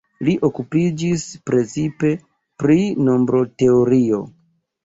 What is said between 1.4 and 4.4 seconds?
precipe pri nombroteorio.